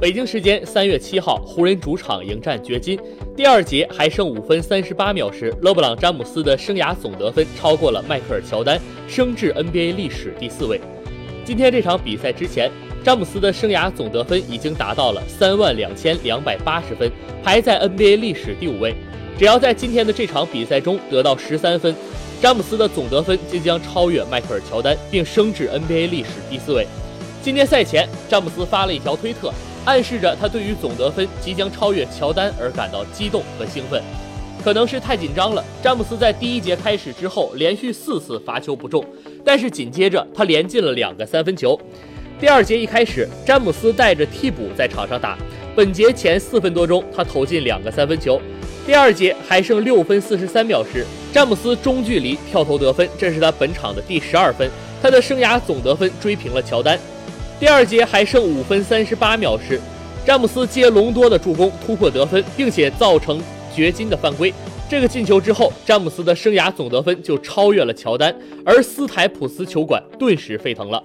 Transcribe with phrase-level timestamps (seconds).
[0.00, 2.96] 北京时间三月七号，湖人主场迎战掘金。
[3.36, 10.80] 第二节还剩五分三十八秒时，勒布朗·詹姆斯的生涯总得分超过了迈克尔·乔丹，升至 NBA 历史第四位。
[11.44, 12.70] 今天这场比赛之前，
[13.02, 17.10] 詹姆斯的生涯总得分已经达到了三万两千两百八十分，
[17.42, 18.94] 排在 NBA 历史第五位。
[19.36, 21.92] 只要在今天的这场比赛中得到十三分，
[22.40, 26.86] 詹姆斯的总得分即将超越迈克尔·乔丹，并升至 NBA 历史第四位。
[27.42, 29.52] 今天赛前，詹姆斯发了一条推特，
[29.84, 34.02] 暗示着他对于总得分即将超越乔丹而感到激动和兴奋。
[34.62, 39.04] 可能是太紧张了，詹姆斯在第一节开始之后连续四次罚球不中，
[39.44, 41.78] 但是紧接着他连进了两个三分球。
[42.40, 45.38] 第二节一开始，詹姆斯带着替补在场上打，
[45.74, 48.40] 本节前四分多钟他投进两个三分球。
[48.84, 54.68] 第二节还剩六分四十三秒时，詹姆斯中距离跳投得分，这是他本场的第十二分，
[55.00, 56.98] 他的生涯总得分追平了乔丹。
[57.60, 59.80] 第二节还剩五分三十八秒时，
[60.24, 63.42] 詹姆斯接隆多的助攻突破得分，并且造成
[63.74, 64.54] 掘金的犯规。
[64.88, 68.32] 这个进球之后，詹姆斯的生涯总得分就超越了乔丹，
[68.64, 71.02] 而斯台普斯球馆顿时沸腾了。